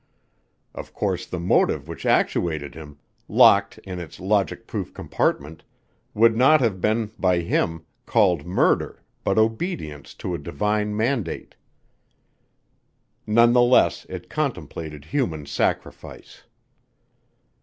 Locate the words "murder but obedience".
8.43-10.15